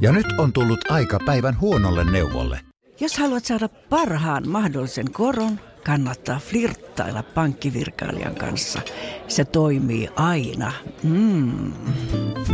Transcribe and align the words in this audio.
Ja 0.00 0.12
nyt 0.12 0.26
on 0.38 0.52
tullut 0.52 0.90
aika 0.90 1.18
päivän 1.26 1.60
huonolle 1.60 2.10
neuvolle. 2.10 2.60
Jos 3.00 3.18
haluat 3.18 3.44
saada 3.44 3.68
parhaan 3.68 4.48
mahdollisen 4.48 5.12
koron, 5.12 5.60
kannattaa 5.84 6.38
flirttailla 6.38 7.22
pankkivirkailijan 7.22 8.34
kanssa. 8.34 8.80
Se 9.28 9.44
toimii 9.44 10.08
aina. 10.16 10.72
Mm. 11.02 11.72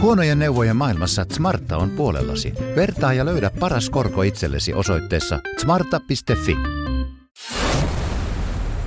Huonojen 0.01 0.39
neuvojen 0.39 0.77
maailmassa 0.77 1.27
Smarta 1.33 1.77
on 1.77 1.91
puolellasi. 1.91 2.53
Vertaa 2.77 3.13
ja 3.13 3.25
löydä 3.25 3.51
paras 3.61 3.91
korko 3.91 4.23
itsellesi 4.23 4.75
osoitteessa 4.75 5.41
smarta.fi. 5.59 6.57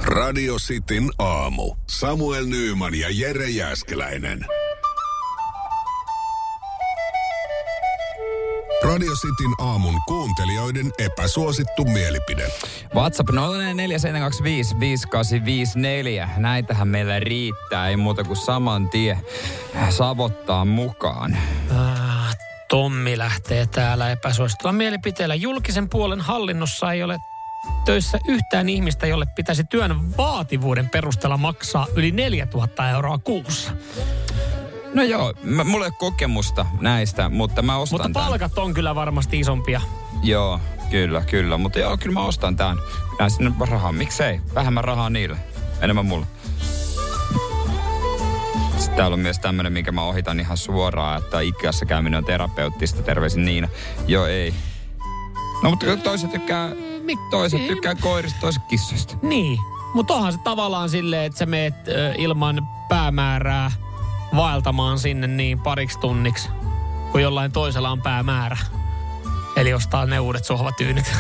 Radio 0.04 0.56
Cityn 0.56 1.10
aamu. 1.20 1.76
Samuel 1.90 2.46
Nyyman 2.46 2.96
ja 2.96 3.08
Jere 3.12 3.50
Jäskeläinen. 3.50 4.46
Radio 8.92 9.12
Cityn 9.12 9.54
aamun 9.58 10.02
kuuntelijoiden 10.08 10.92
epäsuosittu 10.98 11.86
mielipide. 11.86 12.48
WhatsApp 12.96 13.30
0447255854. 13.30 13.34
Näitähän 16.38 16.88
meillä 16.88 17.20
riittää, 17.20 17.90
ei 17.90 17.98
muuta 17.98 18.24
kuin 18.24 18.38
saman 18.38 18.90
tie 18.90 19.18
savottaa 19.90 20.66
mukaan. 20.66 21.38
Ah, 21.78 22.38
Tommi 22.70 23.18
lähtee 23.18 23.66
täällä 23.66 24.12
epäsuositulla 24.12 24.74
mielipiteellä. 24.74 25.36
Julkisen 25.36 25.90
puolen 25.90 26.22
hallinnossa 26.22 26.92
ei 26.92 27.04
ole 27.04 27.18
töissä 27.86 28.20
yhtään 28.28 28.70
ihmistä, 28.70 29.08
jolle 29.08 29.26
pitäisi 29.36 29.64
työn 29.64 30.18
vaativuuden 30.18 30.90
perusteella 30.90 31.38
maksaa 31.38 31.88
yli 31.96 32.12
4000 32.12 32.90
euroa 32.90 33.18
kuussa. 33.18 33.72
No 34.94 35.04
joo, 35.04 35.34
mä, 35.44 35.64
mulla 35.64 35.86
ei 35.86 35.90
ole 35.90 35.96
kokemusta 36.00 36.66
näistä, 36.80 37.30
mutta 37.30 37.62
mä 37.62 37.78
ostan 37.78 38.02
Mutta 38.02 38.20
palkat 38.20 38.58
on 38.58 38.74
kyllä 38.74 38.96
varmasti 38.96 39.40
isompia. 39.40 39.82
Joo, 40.24 40.60
kyllä, 40.90 41.22
kyllä. 41.22 41.58
Mutta 41.58 41.80
joo, 41.80 41.98
kyllä 41.98 42.14
mä 42.14 42.26
ostan 42.26 42.56
tämän. 42.56 42.78
Mä 43.20 43.30
sinne 43.30 43.52
rahaa. 43.60 43.92
Miksei? 43.92 44.42
Vähemmän 44.56 44.84
rahaa 44.84 45.10
niille. 45.10 45.38
Enemmän 45.82 46.06
mulle. 46.06 46.26
Sitten 48.78 48.96
täällä 48.96 49.14
on 49.14 49.20
myös 49.20 49.40
tämmönen, 49.40 49.74
minkä 49.74 49.92
mä 49.92 50.04
ohitan 50.04 50.40
ihan 50.40 50.58
suoraan, 50.58 51.24
että 51.24 51.40
Ikeassa 51.40 51.86
käyminen 51.86 52.18
on 52.18 52.26
terapeuttista. 52.26 53.04
Terveisin 53.04 53.46
Niina. 53.46 53.68
Joo, 54.08 54.26
ei. 54.26 54.54
No 55.64 55.70
mutta 55.70 55.98
toiset 56.04 56.32
tykkää, 56.32 56.70
toiset 57.30 57.68
tykkää 57.68 57.96
koirista, 57.96 58.40
toiset 58.42 58.64
kissoista. 58.70 59.18
Niin, 59.22 59.60
mutta 59.94 60.14
onhan 60.14 60.34
se 60.34 60.40
tavallaan 60.44 60.90
silleen, 60.90 61.26
että 61.26 61.40
sä 61.40 61.46
meet 61.46 61.74
ilman 62.18 62.68
päämäärää 62.90 63.72
vaeltamaan 64.36 65.00
sinne 65.00 65.28
niin 65.28 65.60
pariksi 65.60 66.00
tunniksi, 66.00 66.50
kun 67.12 67.22
jollain 67.22 67.52
toisella 67.52 67.90
on 67.90 68.02
päämäärä. 68.02 68.58
Eli 69.56 69.74
ostaa 69.74 70.06
ne 70.06 70.20
uudet 70.20 70.46
sohvatyynyt. 70.46 71.06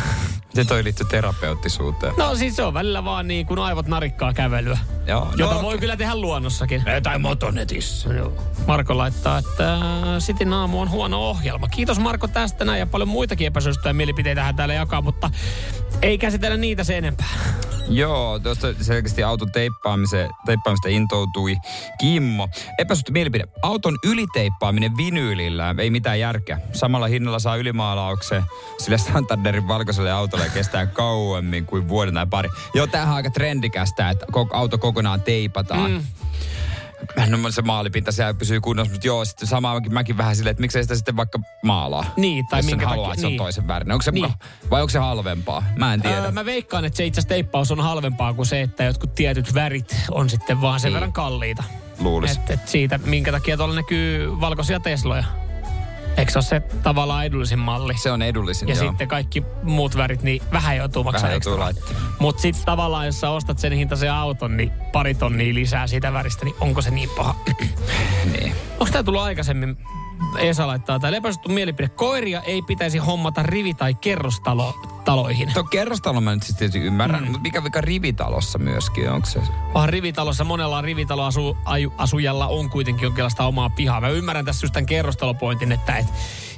Se 0.54 0.66
toi 0.66 0.84
liittyy 0.84 1.06
terapeuttisuuteen. 1.09 2.14
No 2.17 2.36
siis 2.36 2.56
se 2.56 2.64
on 2.64 2.73
välillä 2.73 3.06
vaan 3.06 3.28
niin 3.28 3.45
kuin 3.45 3.59
aivot 3.59 3.88
narikkaa 3.88 4.34
kävelyä. 4.34 4.78
Joo, 5.08 5.34
Jota 5.38 5.54
no, 5.54 5.62
voi 5.62 5.78
kyllä 5.78 5.98
tehdä 5.98 6.16
luonnossakin. 6.16 6.84
Tai 7.04 7.20
motonetissä. 7.20 8.14
Joo. 8.14 8.34
Marko 8.67 8.98
laittaa, 8.98 9.38
että 9.38 9.78
Sitin 10.20 10.54
aamu 10.54 10.82
on 10.82 10.89
huono 10.89 11.30
ohjelma. 11.30 11.67
Kiitos 11.67 12.00
Marko 12.00 12.28
tästä 12.28 12.66
näin 12.66 12.80
ja 12.80 12.88
paljon 12.88 13.09
muitakin 13.09 13.48
epäsuosittuja 13.48 13.94
mielipiteitä 13.94 14.44
hän 14.44 14.56
täällä 14.56 14.73
jakaa, 14.73 15.02
mutta 15.02 15.30
ei 16.02 16.17
käsitellä 16.17 16.58
niitä 16.58 16.84
sen 16.84 16.98
enempää. 16.98 17.30
Joo, 17.92 18.39
tuosta 18.39 18.67
selkeästi 18.81 19.23
auton 19.23 19.52
teippaamisen, 19.52 20.30
teippaamista 20.45 20.89
intoutui 20.89 21.56
Kimmo. 22.00 22.50
Epäsuhtu 22.78 23.11
mielipide. 23.11 23.44
Auton 23.61 23.98
yliteippaaminen 24.03 24.98
vinyylillä 24.98 25.75
ei 25.78 25.89
mitään 25.89 26.20
järkeä. 26.20 26.59
Samalla 26.73 27.08
hinnalla 27.08 27.39
saa 27.39 27.56
ylimaalauksen, 27.56 28.44
sillä 28.78 28.98
Santanderin 28.98 29.67
valkoiselle 29.67 30.11
autolle 30.11 30.50
kestää 30.53 30.86
kauemmin 30.86 31.66
kuin 31.66 31.88
vuoden 31.88 32.14
tai 32.14 32.28
pari. 32.28 32.50
Joo, 32.73 32.88
tämähän 32.88 33.11
on 33.11 33.16
aika 33.16 33.30
trendikästä, 33.30 34.09
että 34.09 34.26
auto 34.53 34.78
kokonaan 34.78 35.21
teipataan. 35.21 35.92
Mm. 35.92 36.02
No 37.28 37.52
se 37.52 37.62
maalipinta 37.62 38.12
siellä 38.12 38.34
pysyy 38.34 38.62
kunnossa, 38.62 38.92
mutta 38.94 39.08
joo, 39.08 39.26
sitten 39.26 39.48
samaa 39.48 39.73
mäkin, 39.73 39.94
mäkin 39.94 40.17
vähän 40.17 40.36
silleen, 40.36 40.52
että 40.52 40.62
miksei 40.62 40.84
sitä 40.84 40.95
sitten 40.95 41.16
vaikka 41.16 41.39
maalaa. 41.64 42.06
Niin, 42.17 42.48
tai 42.48 42.62
minkä 42.62 42.88
haluaa, 42.88 43.08
takia- 43.10 43.14
että 43.14 43.22
se 43.22 43.28
on 43.28 43.32
niin. 43.32 43.38
toisen 43.38 43.67
värinen. 43.67 43.94
Onko 43.94 44.02
se 44.02 44.12
Niin. 44.12 44.26
muka, 44.26 44.38
vai 44.70 44.82
onko 44.82 44.89
se 44.89 45.00
halvempaa? 45.00 45.64
Mä 45.76 45.94
en 45.94 46.02
tiedä. 46.02 46.17
Öö, 46.17 46.32
mä 46.32 46.45
veikkaan, 46.45 46.86
että 46.86 46.98
se 46.98 47.06
itse 47.06 47.22
teippaus 47.22 47.72
on 47.72 47.80
halvempaa 47.80 48.34
kuin 48.34 48.45
se, 48.45 48.62
että 48.62 48.84
jotkut 48.84 49.16
tietyt 49.16 49.54
värit 49.54 49.95
on 50.12 50.30
sitten 50.30 50.62
vaan 50.62 50.80
sen 50.80 50.88
Niin. 50.89 50.94
verran 50.94 51.14
kalliita. 51.14 51.64
Luulis. 52.00 52.32
Et, 52.32 52.50
et 52.50 52.67
siitä, 52.67 52.98
minkä 53.06 53.32
takia 53.32 53.58
tuolla 53.58 53.76
näkyy 53.76 54.39
valkoisia 54.39 54.80
Tesloja. 54.80 55.23
Eikö 56.21 56.32
se 56.32 56.37
ole 56.37 56.43
se 56.43 56.61
tavallaan 56.83 57.26
edullisin 57.26 57.59
malli? 57.59 57.98
Se 57.98 58.11
on 58.11 58.21
edullisin, 58.21 58.67
ja 58.67 58.76
joo. 58.76 58.89
sitten 58.89 59.08
kaikki 59.08 59.43
muut 59.64 59.98
värit, 59.98 60.23
niin 60.23 60.42
vähän 60.52 60.77
joutuu 60.77 61.04
maksamaan 61.04 61.42
Vähän 61.45 61.73
ekstra. 61.73 61.92
Mutta 62.20 62.42
sitten 62.42 62.65
tavallaan, 62.65 63.05
jos 63.05 63.20
sä 63.20 63.30
ostat 63.30 63.59
sen 63.59 63.73
hintaisen 63.73 64.14
auton, 64.14 64.58
niin 64.58 64.71
pari 64.92 65.14
tonnia 65.15 65.54
lisää 65.54 65.87
siitä 65.87 66.14
väristä, 66.14 66.45
niin 66.45 66.55
onko 66.59 66.82
se 66.82 66.92
niin 66.92 67.09
paha? 67.17 67.36
Niin. 68.32 68.55
Onko 68.71 68.92
tämä 68.92 69.04
tullut 69.04 69.21
aikaisemmin? 69.21 69.77
Esa 70.37 70.67
laittaa 70.67 70.99
täällä 70.99 71.17
epäsuosittu 71.17 71.49
mielipide. 71.49 71.89
Koiria 71.89 72.42
ei 72.42 72.61
pitäisi 72.61 72.98
hommata 72.98 73.43
rivi- 73.43 73.73
tai 73.73 73.95
kerrostaloihin. 75.02 75.54
Tuo 75.54 75.64
kerrostalo 75.64 76.22
mä 76.22 76.34
nyt 76.34 76.44
sitten 76.44 76.58
tietysti 76.60 76.88
ymmärrän, 76.88 77.22
mm. 77.22 77.26
mutta 77.26 77.42
mikä 77.42 77.64
vika 77.64 77.82
rivitalossa 77.82 78.60
myöskin, 78.60 79.10
onko 79.10 79.28
se? 79.28 79.39
Vaan 79.73 79.89
rivitalossa, 79.89 80.44
monella 80.44 80.82
rivitaloasujalla 80.82 82.48
on 82.48 82.70
kuitenkin 82.70 83.04
jonkinlaista 83.04 83.45
omaa 83.45 83.70
pihaa. 83.70 84.02
Mä 84.02 84.10
ymmärrän 84.10 84.45
tässä 84.45 84.66
just 84.66 84.73
tämän 84.73 84.86
kerrostalopointin, 84.86 85.72
että 85.72 85.98
et 85.98 86.06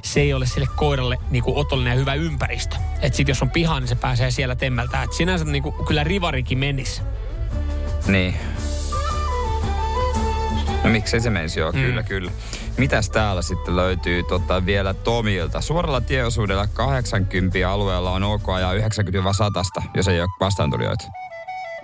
se 0.02 0.20
ei 0.20 0.34
ole 0.34 0.46
sille 0.46 0.66
koiralle 0.76 1.18
niinku 1.30 1.58
otollinen 1.58 1.90
ja 1.90 1.98
hyvä 1.98 2.14
ympäristö. 2.14 2.76
Että 3.00 3.16
sit 3.16 3.28
jos 3.28 3.42
on 3.42 3.50
piha, 3.50 3.80
niin 3.80 3.88
se 3.88 3.94
pääsee 3.94 4.30
siellä 4.30 4.56
temmeltään. 4.56 5.04
Et 5.04 5.12
sinänsä 5.12 5.44
niinku, 5.44 5.72
kyllä 5.72 6.04
rivarikin 6.04 6.58
menisi. 6.58 7.02
Niin. 8.06 8.34
No 10.84 10.90
miksei 10.90 11.20
se 11.20 11.30
menisi, 11.30 11.60
joo, 11.60 11.72
mm. 11.72 11.80
kyllä, 11.80 12.02
kyllä. 12.02 12.30
Mitäs 12.76 13.10
täällä 13.10 13.42
sitten 13.42 13.76
löytyy 13.76 14.22
tota, 14.22 14.66
vielä 14.66 14.94
Tomilta? 14.94 15.60
Suoralla 15.60 16.00
tieosuudella 16.00 16.66
80 16.66 17.70
alueella 17.70 18.10
on 18.10 18.22
OK 18.22 18.48
ajaa 18.48 18.74
90-100, 18.74 19.82
jos 19.94 20.08
ei 20.08 20.20
ole 20.20 20.28
vastaantulijoita. 20.40 21.04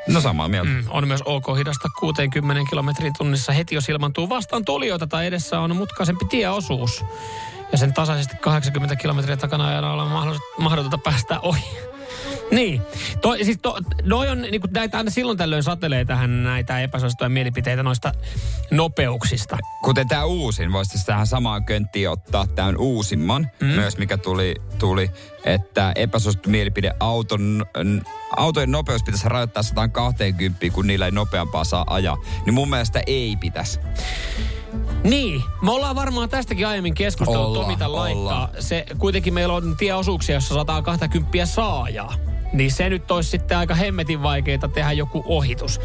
No 0.09 0.21
samaa 0.21 0.49
mieltä. 0.49 0.71
Mm. 0.71 0.85
On 0.89 1.09
myös 1.09 1.23
ok 1.25 1.47
hidasta 1.59 1.89
60 2.01 2.71
kilometrin 2.71 3.13
tunnissa 3.19 3.53
heti, 3.53 3.75
jos 3.75 3.89
ilmantuu 3.89 4.29
vastaan 4.29 4.65
tulijoita 4.65 5.07
tai 5.07 5.27
edessä 5.27 5.61
on 5.61 5.77
mutkaisempi 5.77 6.25
tieosuus. 6.25 7.05
Ja 7.73 7.79
sen 7.79 7.95
tasaisesti 7.95 8.37
80 8.41 8.97
kilometriä 8.97 9.37
takana 9.37 9.69
ajana 9.69 9.93
on 9.93 10.11
mahdollista- 10.11 10.63
mahdotonta 10.63 10.99
päästä 10.99 11.41
ohi. 11.41 11.65
Niin. 12.51 12.83
To, 13.21 13.37
siis 13.43 13.59
to, 13.63 13.79
noi 14.03 14.29
on, 14.29 14.43
niin 14.43 14.61
kuin 14.61 14.73
näitä 14.73 14.99
aina 14.99 15.11
silloin 15.11 15.39
tällöin 15.39 15.63
satelee 15.63 16.05
tähän 16.05 16.45
näitä 16.45 16.81
epäsuosittuja 16.81 17.29
mielipiteitä 17.29 17.83
noista 17.83 18.13
nopeuksista. 18.71 19.59
Kuten 19.85 20.09
tämä 20.09 20.25
uusin, 20.25 20.73
voisi 20.73 21.07
tähän 21.07 21.27
samaan 21.27 21.65
könttiin 21.65 22.11
ottaa 22.11 22.47
tämän 22.47 22.77
uusimman, 22.77 23.51
mm. 23.61 23.67
myös 23.67 23.99
mikä 23.99 24.17
tuli, 24.17 24.55
tuli 24.79 25.11
että 25.45 25.93
epäsuosittu 25.95 26.51
mielipide 26.51 26.93
auton, 27.01 27.67
autojen 28.37 28.71
nopeus 28.71 29.03
pitäisi 29.03 29.29
rajoittaa 29.29 29.63
120, 29.63 30.67
kun 30.73 30.87
niillä 30.87 31.05
ei 31.05 31.13
nopeampaa 31.13 31.65
saa 31.65 31.85
ajaa. 31.91 32.17
Niin 32.47 32.55
mun 32.55 32.71
mielestä 32.71 33.03
ei 33.07 33.37
pitäisi. 33.41 33.81
Niin, 35.05 35.43
me 35.63 35.71
ollaan 35.71 35.97
varmaan 35.97 36.29
tästäkin 36.29 36.67
aiemmin 36.67 36.95
keskustellut, 36.95 37.47
Ollaan, 37.47 37.65
Tomita 37.65 37.93
laittaa. 37.93 38.21
ollaan. 38.21 38.49
Se, 38.59 38.87
kuitenkin 38.99 39.35
meillä 39.35 39.55
on 39.55 39.77
tieosuuksia, 39.77 40.35
jossa 40.35 40.55
120 40.55 41.47
saa 41.47 41.83
ajaa. 41.83 42.15
Niin 42.53 42.73
se 42.73 42.89
nyt 42.89 43.11
olisi 43.11 43.31
sitten 43.31 43.59
aika 43.59 43.75
hemmetin 43.75 44.23
vaikeaa 44.23 44.69
tehdä 44.75 44.93
joku 44.93 45.25
ohitus. 45.27 45.81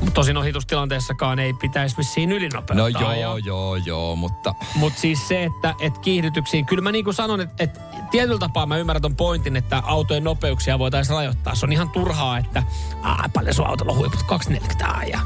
Mut 0.00 0.14
Tosin 0.14 0.36
ohitustilanteessakaan 0.36 1.38
ei 1.38 1.52
pitäisi 1.52 1.96
vissiin 1.96 2.32
ylinopeuttaa. 2.32 2.76
No 2.76 2.88
joo, 2.88 3.10
ajaa. 3.10 3.38
joo, 3.38 3.76
joo, 3.76 4.16
mutta 4.16 4.54
Mutta 4.74 5.00
siis 5.00 5.28
se, 5.28 5.44
että 5.44 5.74
et 5.80 5.98
kiihdytyksiin, 5.98 6.66
kyllä 6.66 6.82
mä 6.82 6.92
niin 6.92 7.04
kuin 7.04 7.14
sanon, 7.14 7.40
että 7.40 7.64
et 7.64 7.80
tietyllä 8.10 8.38
tapaa 8.38 8.66
mä 8.66 8.76
ymmärrän 8.76 9.02
ton 9.02 9.16
pointin, 9.16 9.56
että 9.56 9.82
autojen 9.86 10.24
nopeuksia 10.24 10.78
voitaisiin 10.78 11.16
rajoittaa. 11.16 11.54
Se 11.54 11.66
on 11.66 11.72
ihan 11.72 11.90
turhaa, 11.90 12.38
että 12.38 12.62
Aa, 13.02 13.28
paljon 13.34 13.54
sun 13.54 13.66
autolla 13.66 13.94
huiput 13.94 14.22
240 14.22 15.06
ja 15.06 15.20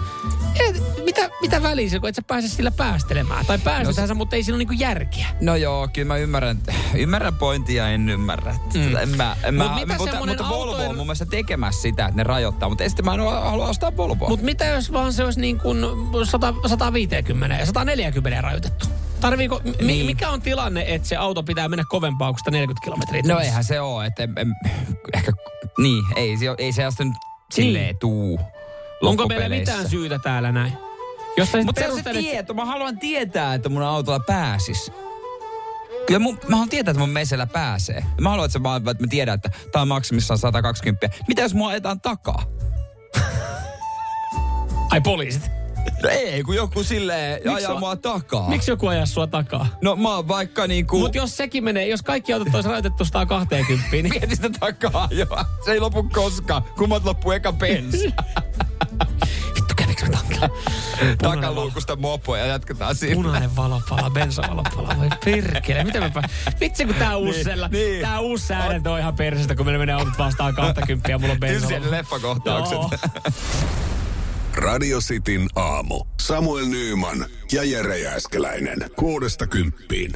et, 0.60 1.04
mitä, 1.04 1.30
mitä 1.40 1.62
väliä 1.62 1.90
se, 1.90 1.98
kun 1.98 2.08
et 2.08 2.14
sä 2.14 2.22
pääse 2.22 2.48
sillä 2.48 2.70
päästelemään? 2.70 3.46
Tai 3.46 3.58
päästetään 3.58 4.08
no, 4.08 4.14
mutta 4.14 4.36
ei 4.36 4.42
siinä 4.42 4.54
ole 4.54 4.58
niinku 4.58 4.74
järkeä. 4.78 5.26
No 5.40 5.56
joo, 5.56 5.88
kyllä 5.88 6.08
mä 6.08 6.16
ymmärrän, 6.16 6.58
ymmärrän 6.94 7.34
pointia, 7.34 7.88
en 7.88 8.08
ymmärrä. 8.08 8.54
Mm. 8.74 8.96
En 8.96 9.16
mä, 9.16 9.36
en 9.42 9.54
Mut 9.54 9.66
mä, 9.66 9.74
mitä 9.74 9.96
mutta, 9.98 10.26
mutta 10.26 10.48
Volvo 10.48 10.72
autojen- 10.72 10.88
on 10.88 10.96
mun 10.96 11.06
mielestä 11.06 11.26
tekemässä 11.26 11.82
sitä, 11.82 12.04
että 12.04 12.16
ne 12.16 12.22
rajoittaa. 12.22 12.68
Mutta 12.68 12.84
sitten 12.88 13.04
mä 13.04 13.14
en 13.14 13.20
halua 13.20 13.68
ostaa 13.68 13.96
Volvoa. 13.96 14.28
Mutta 14.28 14.44
mitä 14.44 14.64
jos 14.64 14.92
vaan 14.92 15.12
se 15.12 15.24
olisi 15.24 15.40
niin 15.40 15.58
kuin 15.58 15.78
100, 16.24 16.54
150 16.66 17.56
ja 17.56 17.66
140 17.66 18.40
rajoitettu? 18.40 18.86
Tarviiko, 19.24 19.60
mi, 19.64 19.86
Niin. 19.86 20.06
mikä 20.06 20.30
on 20.30 20.42
tilanne, 20.42 20.84
että 20.94 21.08
se 21.08 21.16
auto 21.16 21.42
pitää 21.42 21.68
mennä 21.68 21.84
kovempaa 21.88 22.32
kuin 22.32 22.38
140 22.38 22.84
kilometriä? 22.84 23.22
No 23.26 23.38
eihän 23.40 23.64
se 23.64 23.80
ole, 23.80 24.06
että 24.06 24.22
en, 24.22 24.32
en, 24.36 24.54
ehkä, 25.14 25.32
niin, 25.78 26.04
ei, 26.16 26.36
se, 26.36 26.46
ei 26.58 26.72
se 26.72 26.82
sitten 26.88 27.12
silleen 27.52 27.96
tuu 27.98 28.40
Onko 29.02 29.26
meillä 29.26 29.48
mitään 29.48 29.88
syytä 29.88 30.18
täällä 30.18 30.52
näin? 30.52 30.72
Jos 31.36 31.48
Mutta 31.64 31.80
se 31.80 31.92
on 31.92 32.02
se 32.02 32.12
tieto. 32.12 32.54
Mä 32.54 32.64
haluan 32.64 32.98
tietää, 32.98 33.54
että 33.54 33.68
mun 33.68 33.82
autolla 33.82 34.20
pääsis. 34.20 34.92
Kyllä 36.06 36.20
mun, 36.20 36.38
mä 36.48 36.56
haluan 36.56 36.68
tietää, 36.68 36.90
että 36.90 37.00
mun 37.00 37.10
mesellä 37.10 37.46
pääsee. 37.46 38.04
Mä 38.20 38.30
haluan, 38.30 38.46
että, 38.46 38.58
se 38.58 38.90
että 38.90 39.04
mä 39.04 39.08
tiedän, 39.10 39.34
että 39.34 39.50
tää 39.72 39.82
on 39.82 39.88
maksimissaan 39.88 40.38
120. 40.38 41.08
Mitä 41.28 41.42
jos 41.42 41.54
mua 41.54 41.68
ajetaan 41.68 42.00
takaa? 42.00 42.42
Ai 44.90 45.00
poliisit. 45.00 45.63
No 46.02 46.08
ei, 46.08 46.42
kun 46.42 46.54
joku 46.56 46.78
Miksi 46.78 47.10
ajaa 47.56 47.72
on- 47.72 47.78
mua 47.78 47.96
takaa. 47.96 48.48
Miksi 48.48 48.70
joku 48.70 48.86
ajaa 48.86 49.06
sua 49.06 49.26
takaa? 49.26 49.66
No 49.82 49.96
mä 49.96 50.14
oon 50.14 50.28
vaikka 50.28 50.66
niinku... 50.66 50.98
Mutta 50.98 51.18
jos 51.18 51.36
sekin 51.36 51.64
menee, 51.64 51.88
jos 51.88 52.02
kaikki 52.02 52.32
autot 52.32 52.54
olisi 52.54 52.68
rajoitettu 52.68 53.04
120, 53.04 53.90
niin 53.92 54.08
Mieti 54.20 54.36
sitä 54.36 54.50
takaa 54.60 55.08
jo. 55.10 55.26
Se 55.64 55.72
ei 55.72 55.80
lopu 55.80 56.02
koskaan. 56.02 56.62
Kummat 56.62 57.04
loppuu 57.04 57.32
eka 57.32 57.52
bensa. 57.52 57.98
vittu 59.54 59.74
kävikö 59.76 60.04
mä 60.06 60.10
tankilla? 60.12 60.48
Takaluukusta 61.22 61.96
mopo 61.96 62.36
ja 62.36 62.46
jatketaan 62.46 62.94
sinne. 62.96 63.14
Punainen 63.14 63.56
valopala, 63.56 64.10
bensavalopala, 64.10 64.96
voi 64.98 65.08
perkele. 65.24 65.84
Miten 65.84 66.02
mä. 66.14 66.22
Vitsi 66.60 66.84
kun 66.86 66.94
tää 66.94 67.16
uusi, 67.16 67.32
Niin, 67.32 67.44
sella, 67.44 67.68
niin. 67.68 68.02
tää 68.02 68.20
uusi 68.20 68.46
säädäntö 68.46 68.90
on 68.90 68.98
ihan 68.98 69.16
persestä, 69.16 69.54
kun 69.54 69.66
meillä 69.66 69.78
menee 69.78 69.94
autot 69.94 70.18
vastaan 70.18 70.54
20 70.54 71.10
ja 71.10 71.18
mulla 71.18 71.32
on 71.32 71.40
Kyllä 71.40 71.66
siellä 71.66 71.90
leffakohtaukset. 71.90 73.00
Radio 74.64 74.98
Cityn 74.98 75.48
aamu. 75.56 76.04
Samuel 76.20 76.66
Nyyman 76.66 77.26
ja 77.52 77.64
Jere 77.64 77.98
Jääskeläinen. 77.98 78.78
Kuudesta 78.96 79.46
kymppiin. 79.46 80.12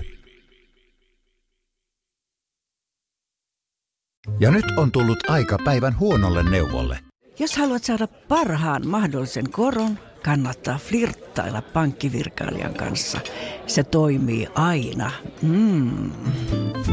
Ja 4.40 4.50
nyt 4.50 4.64
on 4.76 4.92
tullut 4.92 5.30
aika 5.30 5.58
päivän 5.64 5.98
huonolle 5.98 6.50
neuvolle. 6.50 6.98
Jos 7.38 7.56
haluat 7.56 7.84
saada 7.84 8.06
parhaan 8.06 8.88
mahdollisen 8.88 9.50
koron, 9.50 9.98
kannattaa 10.22 10.78
flirttailla 10.78 11.62
pankkivirkailijan 11.62 12.74
kanssa. 12.74 13.20
Se 13.66 13.84
toimii 13.84 14.48
aina. 14.54 15.10
Mm. 15.42 16.10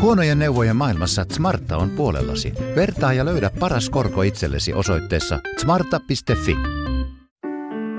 Huonojen 0.01 0.39
neuvojen 0.39 0.75
maailmassa 0.75 1.25
Smarta 1.31 1.77
on 1.77 1.89
puolellasi. 1.89 2.53
Vertaa 2.75 3.13
ja 3.13 3.25
löydä 3.25 3.51
paras 3.59 3.89
korko 3.89 4.21
itsellesi 4.21 4.73
osoitteessa 4.73 5.39
smarta.fi. 5.61 6.74